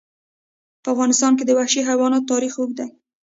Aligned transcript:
په 0.83 0.87
افغانستان 0.93 1.31
کې 1.37 1.43
د 1.45 1.51
وحشي 1.57 1.81
حیواناتو 1.89 2.29
تاریخ 2.33 2.53
اوږد 2.57 2.75
دی. 2.79 2.87